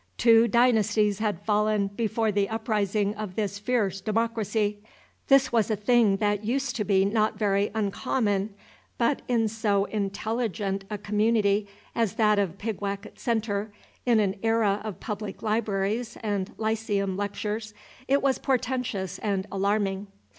[0.17, 4.79] Two dynasties had fallen before the uprising of this fierce democracy.
[5.27, 8.55] This was a thing that used to be not very uncommon;
[8.97, 13.71] but in so "intelligent" a community as that of Pigwacket Centre,
[14.03, 17.75] in an era of public libraries and lyceum lectures,
[18.07, 20.07] it was portentous and alarming.